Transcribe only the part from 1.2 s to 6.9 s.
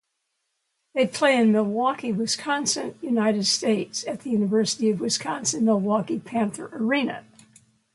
in Milwaukee, Wisconsin, United States at the University of Wisconsin-Milwaukee Panther